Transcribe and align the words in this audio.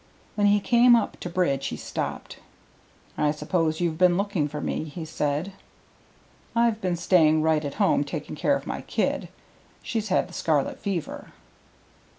When 0.33 0.47
he 0.47 0.59
came 0.59 0.95
up 0.95 1.19
to 1.19 1.29
Bridge 1.29 1.67
he 1.67 1.77
stopped. 1.77 2.37
"I 3.19 3.29
suppose 3.29 3.79
you've 3.79 3.99
been 3.99 4.17
looking 4.17 4.47
for 4.47 4.59
me," 4.59 4.85
he 4.85 5.05
said. 5.05 5.53
"I've 6.55 6.81
been 6.81 6.95
staying 6.95 7.43
right 7.43 7.63
at 7.63 7.75
home 7.75 8.03
taking 8.03 8.35
care 8.35 8.55
of 8.55 8.65
my 8.65 8.81
kid; 8.81 9.29
she's 9.83 10.07
had 10.07 10.27
the 10.27 10.33
scarlet 10.33 10.79
fever." 10.79 11.33